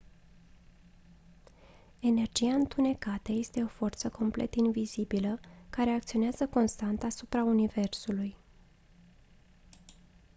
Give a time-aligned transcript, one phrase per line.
[2.01, 5.39] energia întunecată este o forță complet invizibilă
[5.69, 8.35] care acționează constant asupra universului